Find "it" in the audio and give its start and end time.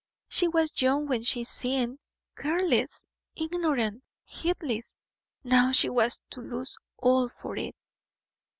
7.55-7.75